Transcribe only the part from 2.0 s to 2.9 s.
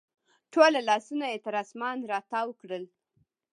راتاو کړل